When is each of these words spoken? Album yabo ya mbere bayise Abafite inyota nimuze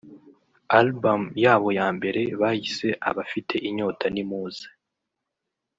Album 0.79 1.21
yabo 1.43 1.67
ya 1.79 1.87
mbere 1.97 2.21
bayise 2.41 2.87
Abafite 3.09 3.53
inyota 3.67 4.05
nimuze 4.13 4.65